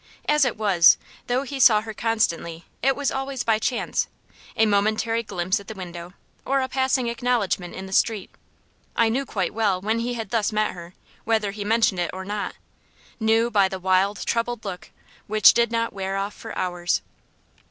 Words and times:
As 0.27 0.45
it 0.45 0.57
was, 0.57 0.97
though 1.27 1.43
he 1.43 1.59
saw 1.59 1.81
her 1.81 1.93
constantly, 1.93 2.65
it 2.81 2.95
was 2.95 3.11
always 3.11 3.43
by 3.43 3.59
chance 3.59 4.07
a 4.55 4.65
momentary 4.65 5.21
glimpse 5.21 5.59
at 5.59 5.67
the 5.67 5.75
window, 5.75 6.13
or 6.43 6.59
a 6.61 6.67
passing 6.67 7.07
acknowledgment 7.07 7.75
in 7.75 7.85
the 7.85 7.93
street. 7.93 8.31
I 8.95 9.09
knew 9.09 9.27
quite 9.27 9.53
well 9.53 9.79
when 9.79 9.99
he 9.99 10.15
had 10.15 10.31
thus 10.31 10.51
met 10.51 10.71
her, 10.71 10.95
whether 11.23 11.51
he 11.51 11.63
mentioned 11.63 11.99
it 11.99 12.09
or 12.15 12.25
not 12.25 12.55
knew 13.19 13.51
by 13.51 13.69
the 13.69 13.77
wild, 13.77 14.25
troubled 14.25 14.65
look, 14.65 14.89
which 15.27 15.53
did 15.53 15.71
not 15.71 15.93
wear 15.93 16.17
off 16.17 16.33
for 16.33 16.57
hours. 16.57 17.03